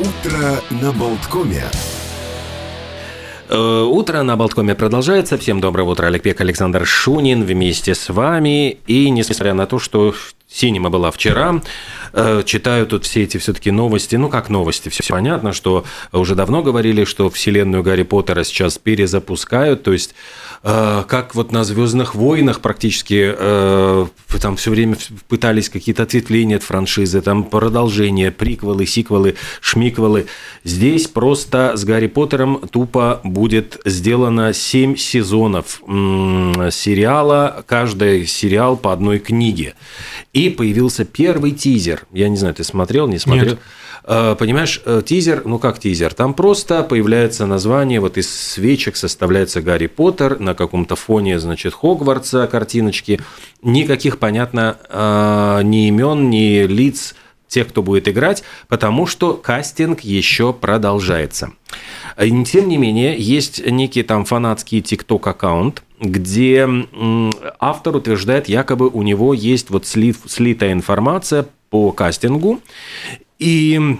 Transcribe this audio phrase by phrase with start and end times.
[0.00, 1.62] Утро на Болткоме.
[3.50, 5.36] Э, Утро на Болткоме продолжается.
[5.36, 8.78] Всем доброго утра, Олег Пек, Александр Шунин вместе с вами.
[8.86, 10.14] И несмотря на то, что
[10.48, 11.60] Синема была вчера.
[12.12, 14.16] Э, читаю тут все эти все-таки новости.
[14.16, 14.88] Ну, как новости?
[14.88, 19.82] Все понятно, что уже давно говорили, что вселенную Гарри Поттера сейчас перезапускают.
[19.82, 20.14] То есть,
[20.62, 24.06] э, как вот на Звездных войнах практически э,
[24.40, 24.96] там все время
[25.28, 30.26] пытались какие-то ответвления от франшизы, там продолжения, приквелы, сиквелы, шмиквелы.
[30.64, 35.80] Здесь просто с Гарри Поттером тупо будет сделано 7 сезонов
[36.70, 39.74] сериала, каждый сериал по одной книге.
[40.32, 41.99] И появился первый тизер.
[42.12, 43.54] Я не знаю, ты смотрел, не смотрел?
[43.54, 44.38] Нет.
[44.38, 49.88] Понимаешь, э, тизер, ну как тизер, там просто появляется название, вот из свечек составляется Гарри
[49.88, 53.20] Поттер на каком-то фоне, значит, Хогвартса картиночки.
[53.62, 57.14] Никаких, понятно, э, ни имен, ни лиц
[57.46, 61.52] тех, кто будет играть, потому что кастинг еще продолжается.
[62.16, 66.66] Тем не менее, есть некий там фанатский тикток аккаунт, где
[67.58, 72.60] автор утверждает, якобы у него есть вот слив, слитая информация по кастингу,
[73.38, 73.96] и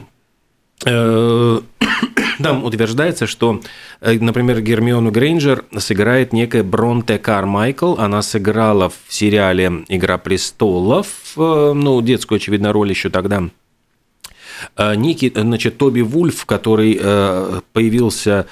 [0.84, 1.60] э,
[2.42, 3.60] там утверждается, что,
[4.00, 7.94] э, например, Гермиону Грейнджер сыграет некая Бронте Кармайкл.
[7.98, 13.48] Она сыграла в сериале «Игра престолов», э, ну, детскую, очевидно, роль еще тогда.
[14.76, 16.94] Ники, значит, Тоби Вульф, который
[17.72, 18.46] появился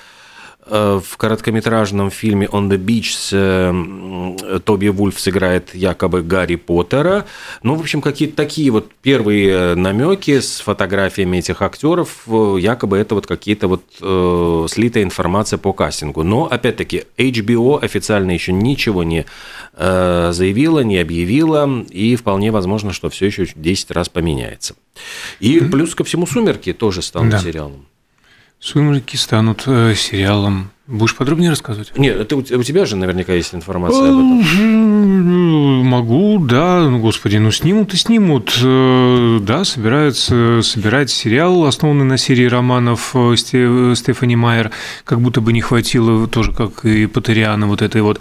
[0.68, 7.26] в короткометражном фильме «On the Beach» э, Тоби Вульф сыграет якобы Гарри Поттера.
[7.62, 13.26] Ну, в общем, какие-то такие вот первые намеки с фотографиями этих актеров, якобы это вот
[13.26, 16.22] какие-то вот э, слитая информация по кастингу.
[16.22, 19.26] Но, опять-таки, HBO официально еще ничего не
[19.74, 24.74] э, заявила, не объявила, и вполне возможно, что все еще 10 раз поменяется.
[25.40, 27.38] И плюс ко всему «Сумерки» тоже станут да.
[27.38, 27.86] сериалом.
[28.60, 30.72] Сумерки станут э, сериалом.
[30.88, 31.92] Будешь подробнее рассказывать?
[31.98, 35.84] Нет, это у тебя же наверняка есть информация об этом.
[35.84, 36.88] Могу, да.
[36.88, 38.58] Ну, господи, ну снимут и снимут.
[38.64, 44.70] Э, да, собираются собирать сериал, основанный на серии романов э, Стефани Майер.
[45.04, 48.20] Как будто бы не хватило, тоже как и Патериана, вот этой вот.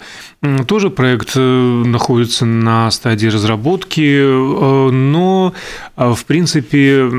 [0.66, 5.52] Тоже проект находится на стадии разработки, но,
[5.96, 7.10] в принципе,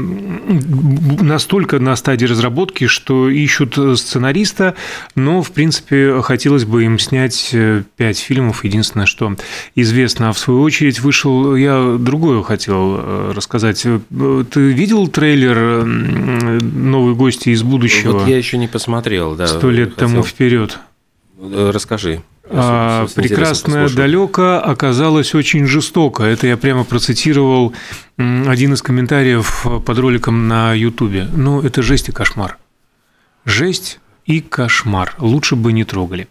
[1.21, 4.75] настолько на стадии разработки, что ищут сценариста,
[5.15, 8.63] но в принципе, хотелось бы им снять э, пять фильмов.
[8.63, 9.35] Единственное, что
[9.75, 11.55] известно, а в свою очередь вышел...
[11.55, 13.85] Я другое хотел э, рассказать.
[13.85, 13.99] Э,
[14.51, 18.19] ты видел трейлер «Новые гости из будущего»?
[18.19, 19.47] Вот я еще не посмотрел, да.
[19.47, 20.09] Сто лет хотел...
[20.09, 20.79] тому вперед.
[21.39, 22.21] Расскажи.
[22.51, 26.23] А, прекрасная далека оказалась очень жестоко.
[26.23, 27.73] Это я прямо процитировал
[28.17, 31.27] один из комментариев под роликом на Ютубе.
[31.31, 32.57] Ну, это жесть и кошмар.
[33.45, 35.15] Жесть и кошмар.
[35.17, 36.27] Лучше бы не трогали.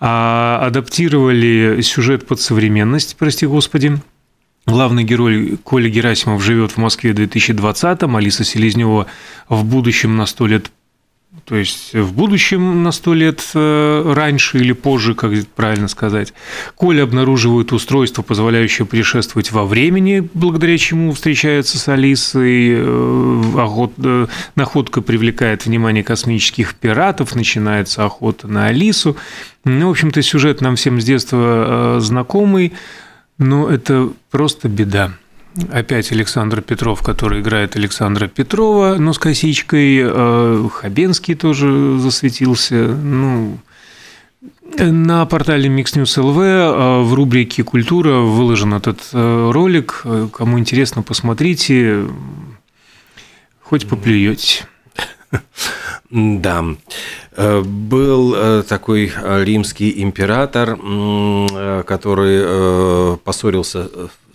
[0.00, 3.98] А адаптировали сюжет под современность, прости господи.
[4.66, 9.06] Главный герой Коля Герасимов живет в Москве в 2020-м, Алиса Селезнева
[9.48, 10.70] в будущем на сто лет
[11.44, 16.32] то есть в будущем на сто лет э, раньше или позже, как правильно сказать.
[16.74, 22.82] Коля обнаруживает устройство, позволяющее путешествовать во времени, благодаря чему встречается с Алисой.
[23.62, 23.92] Охот...
[23.98, 29.16] Э, находка привлекает внимание космических пиратов, начинается охота на Алису.
[29.64, 32.72] Ну, в общем-то, сюжет нам всем с детства э, знакомый,
[33.38, 35.12] но это просто беда.
[35.72, 39.98] Опять Александр Петров, который играет Александра Петрова, но с косичкой.
[40.02, 42.88] Э, Хабенский тоже засветился.
[42.88, 43.58] Ну,
[44.78, 50.04] на портале Mix News LV э, в рубрике «Культура» выложен этот э, ролик.
[50.32, 52.04] Кому интересно, посмотрите.
[53.62, 54.66] Хоть поплюете.
[56.10, 56.64] Да.
[57.38, 59.12] Был такой
[59.44, 60.76] римский император,
[61.84, 63.88] который поссорился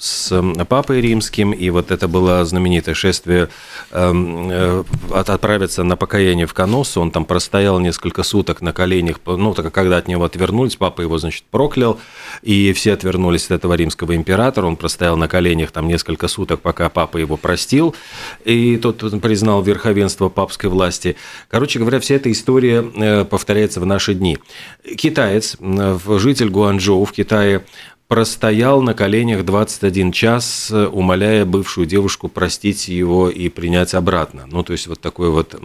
[0.03, 3.47] с папой римским, и вот это было знаменитое шествие
[3.91, 9.53] эм, э, отправиться на покаяние в Коносу, он там простоял несколько суток на коленях, ну,
[9.53, 12.01] так когда от него отвернулись, папа его, значит, проклял,
[12.41, 16.89] и все отвернулись от этого римского императора, он простоял на коленях там несколько суток, пока
[16.89, 17.95] папа его простил,
[18.43, 21.15] и тот признал верховенство папской власти.
[21.49, 24.37] Короче говоря, вся эта история э, повторяется в наши дни.
[24.97, 27.63] Китаец, житель Гуанчжоу в Китае,
[28.07, 34.45] простоял на коленях 21 час, умоляя бывшую девушку простить его и принять обратно.
[34.51, 35.59] Ну, то есть вот такой вот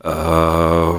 [0.00, 0.98] э,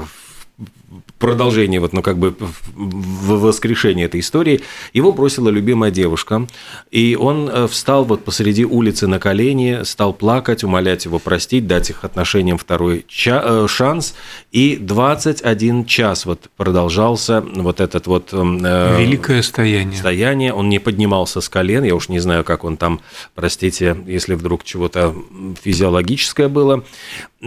[1.20, 2.36] продолжение, вот, ну, как бы
[2.76, 4.62] в воскрешение этой истории,
[4.94, 6.48] его бросила любимая девушка,
[6.92, 11.90] и он э, встал вот посреди улицы на колени, стал плакать, умолять его простить, дать
[11.90, 14.16] их отношениям второй э, шанс,
[14.52, 18.34] и 21 час вот продолжался вот этот вот...
[18.34, 19.98] Эм, э, Великое стояние.
[19.98, 23.00] Стояние, он не поднимался с колен, я уж не знаю, как он там,
[23.36, 25.16] простите, если вдруг чего-то
[25.64, 26.84] физиологическое было,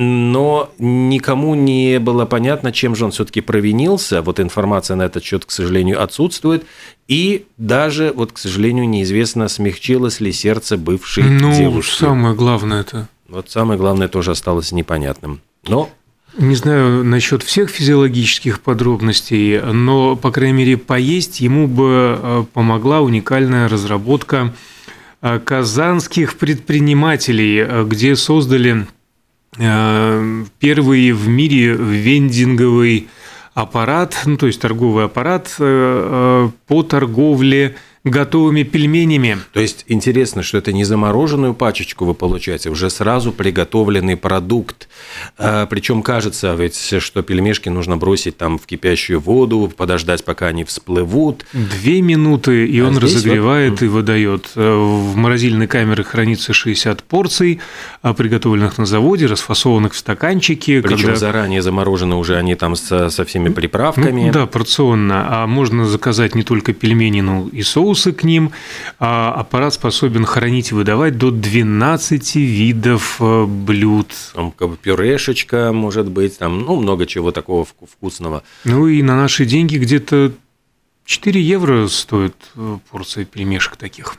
[0.00, 4.22] но никому не было понятно, чем же он все-таки провинился.
[4.22, 6.64] Вот информация на этот счет, к сожалению, отсутствует.
[7.08, 12.02] И даже, вот, к сожалению, неизвестно, смягчилось ли сердце бывшей ну, девушки.
[12.02, 13.08] Ну, самое главное это.
[13.28, 15.40] Вот самое главное тоже осталось непонятным.
[15.66, 15.90] Но
[16.38, 23.00] не знаю насчет всех физиологических подробностей, но, по крайней мере, поесть ему бы э, помогла
[23.00, 24.54] уникальная разработка
[25.20, 28.86] э, казанских предпринимателей, э, где создали
[30.60, 33.08] первый в мире вендинговый
[33.62, 37.76] аппарат, ну то есть торговый аппарат э, э, по торговле
[38.10, 39.38] готовыми пельменями.
[39.52, 44.88] То есть интересно, что это не замороженную пачечку вы получаете, уже сразу приготовленный продукт.
[45.36, 50.64] А, Причем кажется ведь, что пельмешки нужно бросить там в кипящую воду, подождать, пока они
[50.64, 51.44] всплывут.
[51.52, 53.82] Две минуты, и а он разогревает вот...
[53.82, 54.50] и выдает.
[54.54, 57.60] В морозильной камере хранится 60 порций,
[58.02, 60.80] а, приготовленных на заводе, расфасованных в стаканчики.
[60.80, 61.16] Причем когда...
[61.16, 64.26] заранее заморожены уже они там со, со всеми приправками.
[64.26, 65.26] Ну, да, порционно.
[65.28, 68.52] А можно заказать не только пельмени, но и соус соусы к ним.
[68.98, 74.08] А аппарат способен хранить и выдавать до 12 видов э, блюд.
[74.34, 78.42] Там как бы пюрешечка, может быть, там ну, много чего такого вкусного.
[78.64, 80.32] Ну и на наши деньги где-то
[81.04, 84.16] 4 евро стоит э, порция пельмешек таких.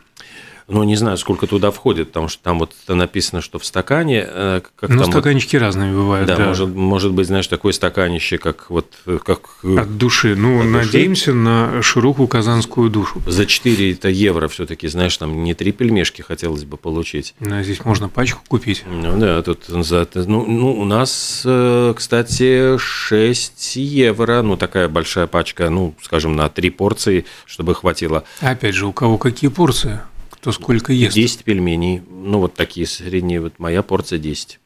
[0.70, 4.26] Ну, не знаю, сколько туда входит, потому что там вот написано, что в стакане...
[4.28, 6.38] Э, как ну, стаканчики вот, разные бывают, да.
[6.38, 6.46] да.
[6.48, 8.94] Может, может быть, знаешь, такое стаканище, как вот...
[9.26, 10.36] Как, от души.
[10.36, 11.38] Ну, от надеемся души.
[11.38, 13.22] на широкую казанскую душу.
[13.26, 17.34] За 4 это евро все таки знаешь, там не три пельмешки хотелось бы получить.
[17.40, 18.84] Да, здесь можно пачку купить.
[18.88, 20.08] Ну, да, тут за...
[20.14, 26.50] Ну, ну, у нас, э, кстати, 6 евро, ну, такая большая пачка, ну, скажем, на
[26.50, 28.24] три порции, чтобы хватило.
[28.42, 30.00] Опять же, у кого какие порции?
[30.42, 31.16] Кто сколько ест?
[31.16, 32.02] 10 пельменей.
[32.10, 33.42] Ну, вот такие средние.
[33.42, 34.59] Вот моя порция 10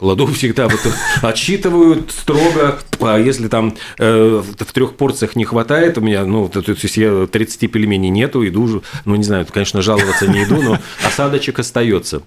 [0.00, 0.80] кладу всегда, вот
[1.20, 6.62] отсчитываю строго, а если там э, в трех порциях не хватает у меня, ну, то,
[6.62, 10.78] то есть я 30 пельменей нету, иду, ну, не знаю, конечно, жаловаться не иду, но
[11.06, 12.22] осадочек остается.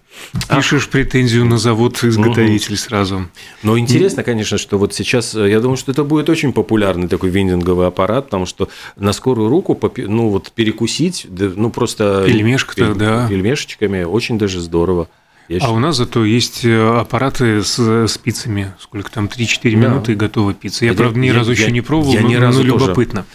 [0.56, 0.92] Пишешь а...
[0.92, 2.80] претензию на завод изготовитель угу.
[2.80, 3.26] сразу.
[3.64, 7.32] Но интересно, конечно, что вот сейчас, э, я думаю, что это будет очень популярный такой
[7.32, 12.24] вендинговый аппарат, потому что на скорую руку, ну, вот перекусить, ну, просто...
[12.28, 13.28] Пельмешка-то, да.
[13.28, 15.08] Пельмешечками очень даже здорово.
[15.48, 15.76] Я а считаю...
[15.76, 18.74] у нас зато есть э, аппараты с спицами.
[18.80, 19.70] Сколько там, 3-4 да.
[19.70, 20.86] минуты и готова пицца.
[20.86, 22.66] Я, я правда, ни я, разу я, еще не пробовал, я но, ни разу но
[22.66, 23.26] любопытно.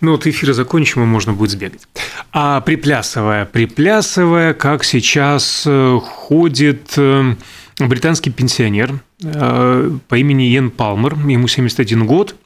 [0.00, 1.86] Ну, вот эфир закончим, и можно будет сбегать.
[2.32, 7.34] А приплясывая, приплясывая, как сейчас э, ходит э,
[7.78, 12.36] британский пенсионер по имени Йен Палмер, ему 71 год,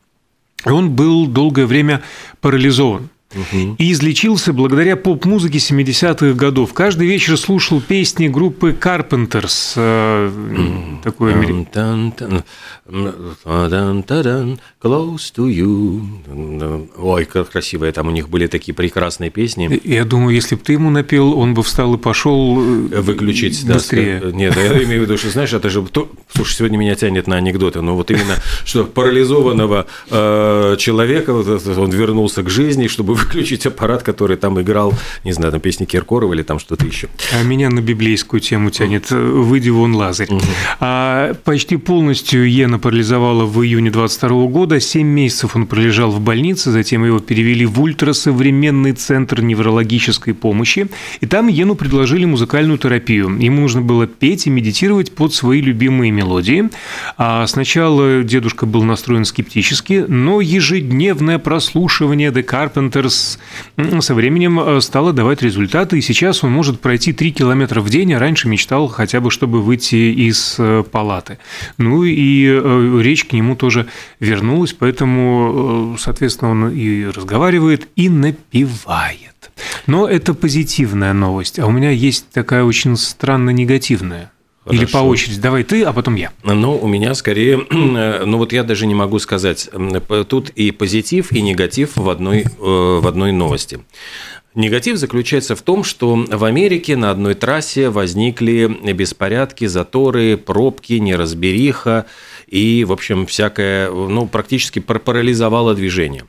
[0.65, 2.03] и он был долгое время
[2.41, 3.11] парализован
[3.79, 6.73] и излечился благодаря поп-музыке 70-х годов.
[6.75, 9.75] Каждый вечер слушал песни группы Carpenters.
[9.77, 10.31] Э,
[11.05, 11.35] такой
[14.83, 16.89] Close to you.
[16.97, 19.81] Ой, как красивые там у них были такие прекрасные песни.
[19.85, 24.21] Я думаю, если бы ты ему напел, он бы встал и пошел э, выключить быстрее.
[24.21, 25.87] Да, нет, я имею в виду, что знаешь, это же
[26.33, 32.43] слушай, сегодня меня тянет на анекдоты, но вот именно что парализованного э, человека он вернулся
[32.43, 36.59] к жизни, чтобы выключить аппарат, который там играл, не знаю, там песни Киркорова или там
[36.59, 37.09] что-то еще.
[37.33, 39.11] А меня на библейскую тему тянет.
[39.11, 40.29] Выйди вон, Лазарь.
[40.31, 40.41] Угу.
[40.81, 44.81] А, почти полностью Ена парализовала в июне 22 года.
[44.81, 50.89] Семь месяцев он пролежал в больнице, затем его перевели в ультрасовременный центр неврологической помощи.
[51.21, 53.39] И там Ену предложили музыкальную терапию.
[53.39, 56.71] Ему нужно было петь и медитировать под свои любимые мелодии.
[57.17, 65.13] А сначала дедушка был настроен скептически, но ежедневное прослушивание The Carpenters со временем э, стало
[65.13, 69.21] давать результаты, и сейчас он может пройти 3 километра в день, а раньше мечтал хотя
[69.21, 71.39] бы, чтобы выйти из э, палаты.
[71.79, 73.87] Ну и э, речь к нему тоже
[74.19, 79.51] вернулась, поэтому, соответственно, он и разговаривает, и напевает.
[79.87, 84.31] Но это позитивная новость, а у меня есть такая очень странно негативная.
[84.71, 84.83] Хорошо.
[84.83, 85.41] Или по очереди.
[85.41, 86.31] Давай ты, а потом я.
[86.45, 89.69] Ну, у меня скорее, ну вот я даже не могу сказать.
[90.29, 93.81] Тут и позитив, и негатив в одной, э, в одной новости.
[94.55, 102.07] Негатив заключается в том, что в Америке на одной трассе возникли беспорядки, заторы, пробки, неразбериха.
[102.51, 106.25] И, в общем, всякое, ну, практически парализовало движение.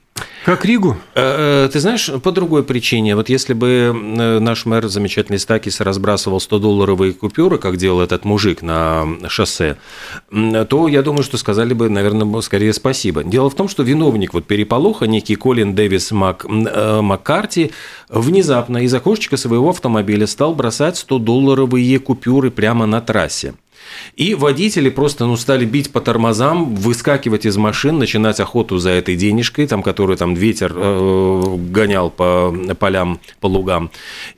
[0.46, 0.98] Как Ригу?
[1.14, 3.16] Э, э, ты знаешь, по другой причине.
[3.16, 8.64] Вот если бы э, наш мэр замечательный Стакис разбрасывал 100-долларовые купюры, как делал этот мужик
[8.64, 9.78] на шоссе,
[10.32, 13.24] то я думаю, что сказали бы, наверное, скорее спасибо.
[13.24, 17.72] Дело в том, что виновник вот переполоха, некий Колин Дэвис Мак, Маккарти,
[18.10, 23.54] внезапно из окошечка своего автомобиля стал бросать 100-долларовые купюры прямо на трассе.
[24.16, 29.16] И водители просто ну, стали бить по тормозам, выскакивать из машин, начинать охоту за этой
[29.16, 33.92] денежкой, там, которую там ветер э, гонял по полям, по лугам.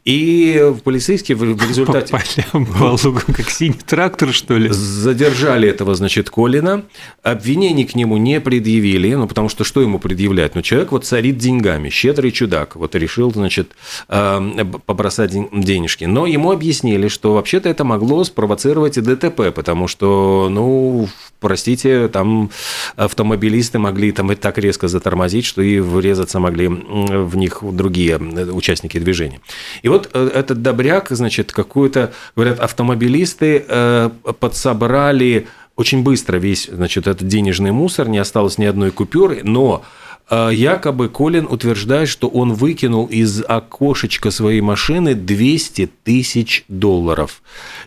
[0.05, 2.12] И полицейские в, в результате...
[2.12, 2.22] По
[2.53, 4.69] полям, по лугам, как синий трактор, что ли?
[4.69, 6.83] Задержали этого, значит, Колина.
[7.22, 10.55] Обвинений к нему не предъявили, ну, потому что что ему предъявлять?
[10.55, 13.72] Ну, человек вот царит деньгами, щедрый чудак, вот решил, значит,
[14.10, 16.05] э, побросать денежки.
[16.05, 21.07] Но ему объяснили, что вообще-то это могло спровоцировать и ДТП, потому что, ну,
[21.39, 22.50] простите, там
[22.95, 28.97] автомобилисты могли там и так резко затормозить, что и врезаться могли в них другие участники
[29.00, 29.41] движения.
[29.81, 34.09] И вот э, этот добряк, значит, какую-то, говорят, автомобилисты э,
[34.39, 39.83] подсобрали очень быстро весь, значит, этот денежный мусор, не осталось ни одной купюры, но
[40.30, 47.42] якобы Колин утверждает, что он выкинул из окошечка своей машины 200 тысяч долларов.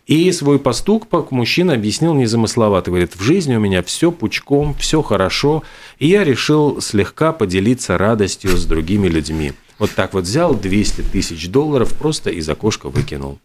[0.07, 2.91] И свой поступок мужчина объяснил незамысловато.
[2.91, 5.63] Говорит, в жизни у меня все пучком, все хорошо,
[5.99, 9.53] и я решил слегка поделиться радостью с другими людьми.
[9.79, 13.39] Вот так вот взял 200 тысяч долларов, просто из окошка выкинул.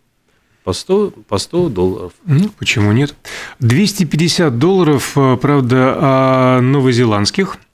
[0.63, 2.13] По 100, по 100 долларов.
[2.25, 3.15] Ну, почему нет?
[3.59, 7.57] 250 долларов, э, правда, о новозеландских–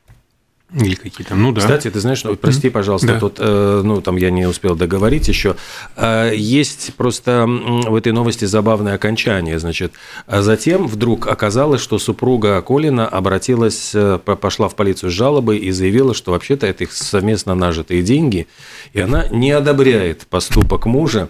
[0.74, 1.62] или какие-то, ну да.
[1.62, 3.20] Кстати, ты знаешь, ну, прости, пожалуйста, да.
[3.20, 5.56] тут, э, ну, там я не успел договорить еще.
[5.96, 9.94] Э, есть просто в этой новости забавное окончание, значит.
[10.26, 15.72] А затем вдруг оказалось, что супруга Колина обратилась, э, пошла в полицию с жалобой и
[15.72, 18.48] заявила, что вообще-то это их совместно нажитые деньги,
[18.92, 21.30] и она не одобряет поступок мужа,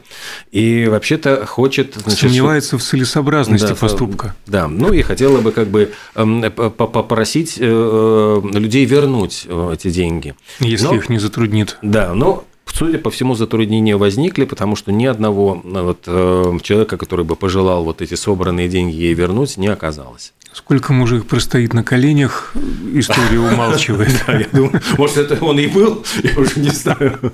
[0.52, 1.94] и вообще-то хочет...
[1.94, 4.36] Значит, Сомневается в целесообразности да, поступка.
[4.48, 10.36] Да, ну и хотела бы как бы попросить людей вернуть вернуть э, эти деньги.
[10.60, 11.78] Если но, их не затруднит.
[11.82, 16.98] Да, но судя по всему, затруднения возникли, потому что ни одного э, вот, э, человека,
[16.98, 20.34] который бы пожелал вот эти собранные деньги ей вернуть, не оказалось.
[20.54, 22.54] Сколько мужик простоит на коленях,
[22.94, 24.24] история умалчивает.
[24.28, 27.32] я думаю, может, это он и был, я уже не знаю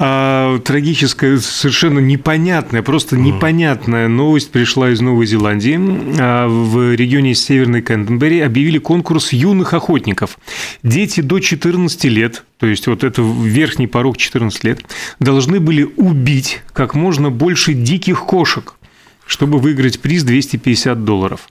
[0.00, 5.78] а, трагическая, совершенно непонятная, просто непонятная новость пришла из Новой Зеландии.
[6.18, 10.38] А, в регионе Северной Кентенбери объявили конкурс юных охотников.
[10.82, 14.80] Дети до 14 лет, то есть вот это верхний порог 14 лет,
[15.20, 18.74] должны были убить как можно больше диких кошек
[19.26, 21.48] чтобы выиграть приз 250 долларов.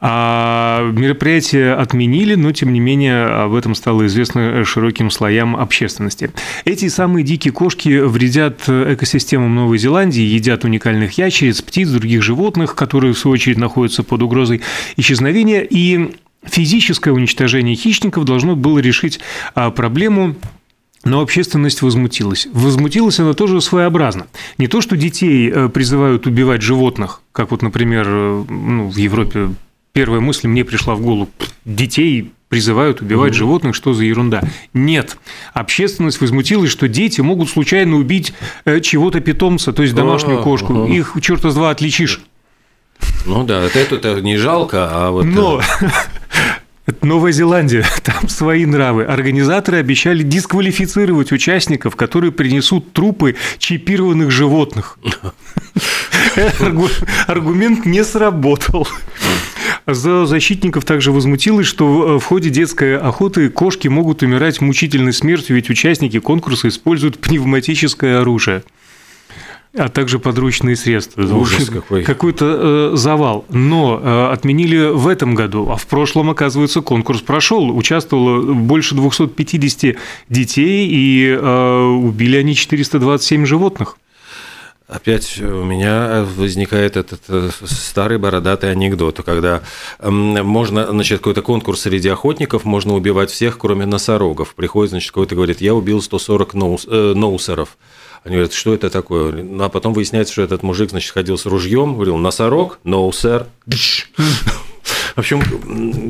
[0.00, 6.30] А мероприятие отменили, но тем не менее об этом стало известно широким слоям общественности.
[6.64, 13.12] Эти самые дикие кошки вредят экосистемам Новой Зеландии, едят уникальных ящериц, птиц, других животных, которые
[13.12, 14.62] в свою очередь находятся под угрозой
[14.96, 15.60] исчезновения.
[15.60, 16.14] И
[16.44, 19.20] физическое уничтожение хищников должно было решить
[19.54, 20.36] а, проблему
[21.04, 22.46] но общественность возмутилась.
[22.52, 24.26] Возмутилась она тоже своеобразно.
[24.58, 29.50] Не то, что детей э, призывают убивать животных, как вот, например, э, ну, в Европе
[29.92, 31.30] первая мысль мне пришла в голову.
[31.64, 33.36] Детей призывают убивать mm-hmm.
[33.36, 34.42] животных, что за ерунда.
[34.74, 35.16] Нет.
[35.54, 40.86] Общественность возмутилась, что дети могут случайно убить э, чего-то питомца, то есть домашнюю кошку.
[40.86, 42.20] Их черта с два отличишь.
[43.24, 45.24] Ну да, это, это не жалко, а вот...
[45.24, 45.62] Но
[46.90, 49.04] Это Новая Зеландия, там свои нравы.
[49.04, 54.98] Организаторы обещали дисквалифицировать участников, которые принесут трупы чипированных животных.
[57.28, 58.88] Аргумент не сработал.
[59.86, 66.18] защитников также возмутилось, что в ходе детской охоты кошки могут умирать мучительной смертью, ведь участники
[66.18, 68.64] конкурса используют пневматическое оружие
[69.76, 71.22] а также подручные средства.
[71.22, 72.02] Ужас какой.
[72.02, 73.44] Какой-то э, завал.
[73.50, 77.76] Но э, отменили в этом году, а в прошлом, оказывается, конкурс прошел.
[77.76, 79.96] Участвовало больше 250
[80.28, 83.96] детей, и э, убили они 427 животных.
[84.88, 89.62] Опять у меня возникает этот э, старый бородатый анекдот, когда
[90.00, 94.56] можно, значит, какой-то конкурс среди охотников, можно убивать всех, кроме носорогов.
[94.56, 97.78] Приходит, значит, какой-то говорит, я убил 140 ноус, э, ноусеров.
[98.24, 99.32] Они говорят, что это такое?
[99.32, 103.46] Ну, а потом выясняется, что этот мужик, значит, ходил с ружьем, говорил, носорог, no, sir.
[105.14, 105.42] В общем,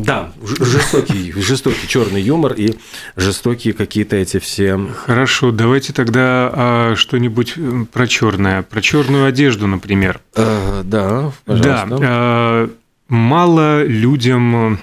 [0.02, 2.76] да, жестокий, жестокий черный юмор и
[3.16, 4.78] жестокие какие-то эти все.
[5.06, 7.54] Хорошо, давайте тогда а, что-нибудь
[7.92, 10.20] про черное, про черную одежду, например.
[10.34, 11.86] А, да, пожалуйста.
[11.88, 12.70] Да, а,
[13.08, 14.80] мало людям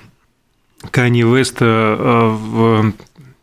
[0.92, 2.94] Канье Веста в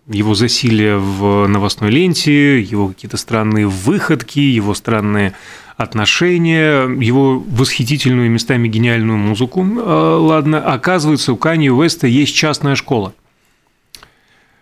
[0.07, 5.35] его засилие в новостной ленте, его какие-то странные выходки, его странные
[5.77, 9.67] отношения, его восхитительную местами гениальную музыку.
[9.79, 13.15] А, ладно, оказывается, у Канье Уэста есть частная школа.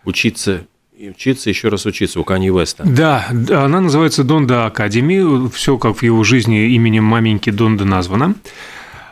[0.05, 2.85] Учиться и учиться, еще раз учиться у Канье Уэста.
[2.87, 8.37] Да, она называется Донда Академи, все как в его жизни именем маменьки Донда названо.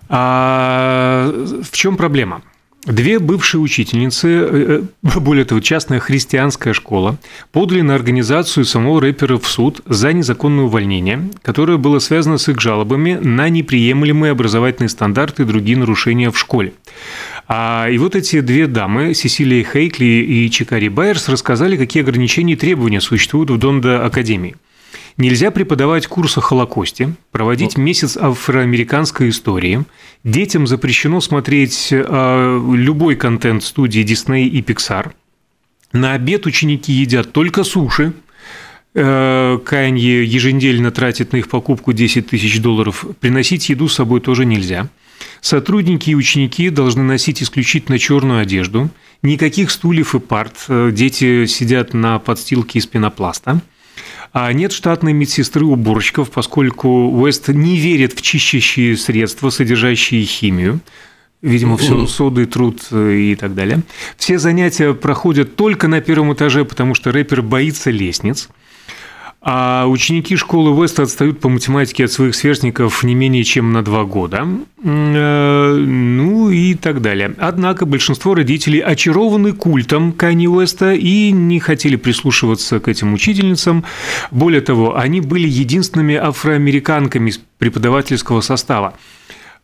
[0.08, 1.32] А
[1.62, 2.42] в чем проблема?
[2.86, 7.18] Две бывшие учительницы, э, э, более того, частная христианская школа,
[7.52, 12.58] подали на организацию самого рэпера в суд за незаконное увольнение, которое было связано с их
[12.58, 16.72] жалобами на неприемлемые образовательные стандарты и другие нарушения в школе.
[17.48, 22.56] А, и вот эти две дамы, Сесилия Хейкли и Чикари Байерс, рассказали, какие ограничения и
[22.56, 24.56] требования существуют в Донда Академии.
[25.20, 27.82] Нельзя преподавать курс о Холокосте, проводить ну.
[27.82, 29.84] месяц афроамериканской истории.
[30.24, 35.10] Детям запрещено смотреть э, любой контент студии Disney и Pixar.
[35.92, 38.14] На обед ученики едят только суши.
[38.94, 43.04] Э, Канье еженедельно тратит на их покупку 10 тысяч долларов.
[43.20, 44.88] Приносить еду с собой тоже нельзя.
[45.42, 48.88] Сотрудники и ученики должны носить исключительно черную одежду.
[49.20, 50.64] Никаких стульев и парт.
[50.68, 53.60] Э, дети сидят на подстилке из пенопласта.
[54.32, 60.80] А нет штатной медсестры уборщиков, поскольку Уэст не верит в чищащие средства, содержащие химию.
[61.42, 63.80] Видимо, все соды, труд э, и так далее.
[64.18, 68.50] Все занятия проходят только на первом этаже, потому что рэпер боится лестниц.
[69.42, 74.04] А ученики школы Веста отстают по математике от своих сверстников не менее чем на два
[74.04, 74.46] года.
[74.84, 77.34] Э, ну и так далее.
[77.38, 83.84] Однако большинство родителей очарованы культом Кани Уэста и не хотели прислушиваться к этим учительницам.
[84.30, 88.94] Более того, они были единственными афроамериканками из преподавательского состава.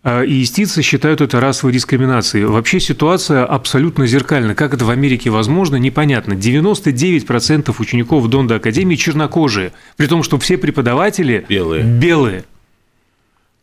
[0.08, 2.44] А, и истицы считают это расовой дискриминацией.
[2.44, 4.54] Вообще ситуация абсолютно зеркальна.
[4.54, 6.34] Как это в Америке возможно, непонятно.
[6.34, 11.82] 99% учеников Донда Академии чернокожие, при том, что все преподаватели белые.
[11.82, 12.44] белые.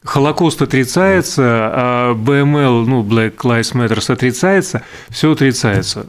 [0.03, 6.07] Холокост отрицается, а БМЛ, ну, Black Lives Matter отрицается, все отрицается.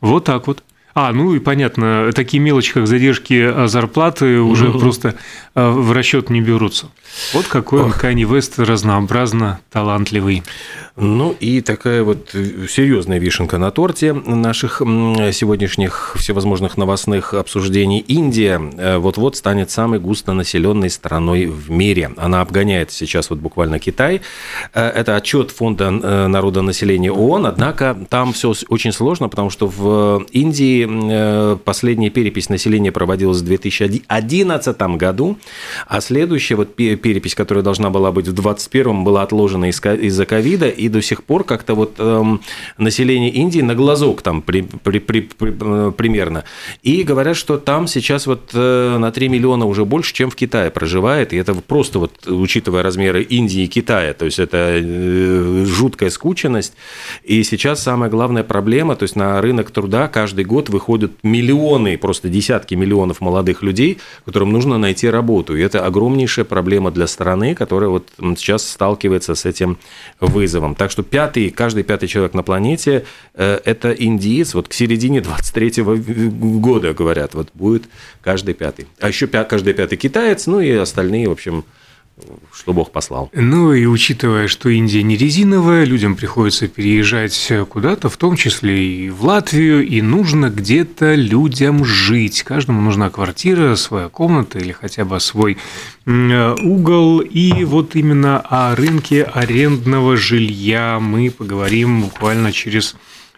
[0.00, 0.62] Вот так вот.
[0.94, 4.78] А, ну и понятно, такие мелочи, как задержки зарплаты, уже угу.
[4.78, 5.16] просто
[5.54, 6.86] а, в расчет не берутся.
[7.32, 7.98] Вот какой Ох.
[7.98, 10.42] Канни Вест разнообразно талантливый.
[10.96, 17.98] Ну и такая вот э, серьезная вишенка на торте наших сегодняшних всевозможных новостных обсуждений.
[17.98, 22.12] Индия э, вот-вот станет самой густонаселенной страной в мире.
[22.16, 24.20] Она обгоняет сейчас вот буквально Китай.
[24.72, 30.83] Э, это отчет Фонда народонаселения ООН, однако там все очень сложно, потому что в Индии
[31.64, 35.38] последняя перепись населения проводилась в 2011 году,
[35.86, 40.88] а следующая вот перепись, которая должна была быть в 2021, была отложена из-за ковида, и
[40.88, 42.40] до сих пор как-то вот эм,
[42.78, 46.44] население Индии на глазок там при, при, при, при, э, примерно.
[46.82, 50.70] И говорят, что там сейчас вот э, на 3 миллиона уже больше, чем в Китае
[50.70, 56.10] проживает, и это просто вот, учитывая размеры Индии и Китая, то есть это э, жуткая
[56.10, 56.74] скученность.
[57.22, 62.28] И сейчас самая главная проблема, то есть на рынок труда каждый год выходят миллионы, просто
[62.28, 65.56] десятки миллионов молодых людей, которым нужно найти работу.
[65.56, 69.78] И это огромнейшая проблема для страны, которая вот сейчас сталкивается с этим
[70.20, 70.74] вызовом.
[70.74, 74.54] Так что пятый, каждый пятый человек на планете э,– это индиец.
[74.54, 77.84] Вот к середине 23 года, говорят, вот будет
[78.20, 78.86] каждый пятый.
[79.00, 81.64] А еще каждый пятый китаец, ну и остальные, в общем,
[82.52, 83.28] что Бог послал.
[83.32, 89.10] Ну и учитывая, что Индия не резиновая, людям приходится переезжать куда-то, в том числе и
[89.10, 92.42] в Латвию, и нужно где-то людям жить.
[92.42, 95.58] Каждому нужна квартира, своя комната или хотя бы свой
[96.06, 97.20] угол.
[97.20, 102.94] И вот именно о рынке арендного жилья мы поговорим буквально через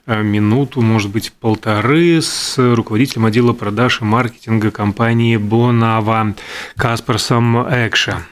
[0.07, 6.35] э, минуту, может быть, полторы с руководителем отдела продаж и маркетинга компании Бонава
[6.77, 8.27] Каспарсом Экша.